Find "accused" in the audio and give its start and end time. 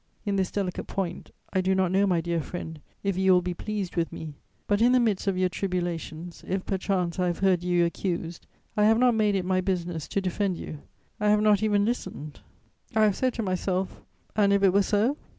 7.85-8.47